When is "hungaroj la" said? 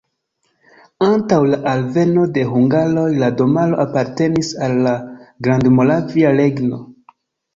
2.53-3.29